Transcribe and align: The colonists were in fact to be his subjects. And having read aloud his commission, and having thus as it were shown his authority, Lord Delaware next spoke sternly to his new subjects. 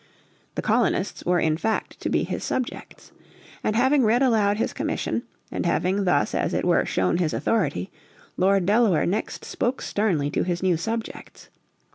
The 0.55 0.63
colonists 0.63 1.23
were 1.25 1.39
in 1.39 1.57
fact 1.57 1.99
to 1.99 2.09
be 2.09 2.23
his 2.23 2.43
subjects. 2.43 3.11
And 3.63 3.75
having 3.75 4.03
read 4.03 4.23
aloud 4.23 4.57
his 4.57 4.73
commission, 4.73 5.21
and 5.51 5.63
having 5.63 6.05
thus 6.05 6.33
as 6.33 6.55
it 6.55 6.65
were 6.65 6.87
shown 6.87 7.17
his 7.19 7.35
authority, 7.35 7.91
Lord 8.35 8.65
Delaware 8.65 9.05
next 9.05 9.45
spoke 9.45 9.79
sternly 9.79 10.31
to 10.31 10.41
his 10.41 10.63
new 10.63 10.75
subjects. 10.75 11.49